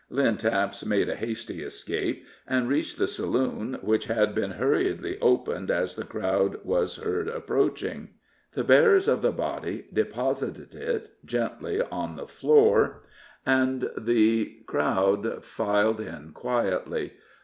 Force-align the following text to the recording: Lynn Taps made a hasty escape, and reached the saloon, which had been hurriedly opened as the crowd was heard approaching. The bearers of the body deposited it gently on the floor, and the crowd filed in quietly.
Lynn 0.09 0.37
Taps 0.37 0.83
made 0.83 1.09
a 1.09 1.15
hasty 1.15 1.61
escape, 1.61 2.25
and 2.47 2.67
reached 2.67 2.97
the 2.97 3.05
saloon, 3.05 3.77
which 3.83 4.05
had 4.05 4.33
been 4.33 4.53
hurriedly 4.53 5.19
opened 5.21 5.69
as 5.69 5.95
the 5.95 6.03
crowd 6.03 6.57
was 6.65 6.95
heard 6.95 7.27
approaching. 7.27 8.09
The 8.53 8.63
bearers 8.63 9.07
of 9.07 9.21
the 9.21 9.31
body 9.31 9.85
deposited 9.93 10.73
it 10.73 11.11
gently 11.23 11.83
on 11.91 12.15
the 12.15 12.25
floor, 12.25 13.03
and 13.45 13.91
the 13.95 14.63
crowd 14.65 15.43
filed 15.43 15.99
in 15.99 16.31
quietly. 16.33 17.13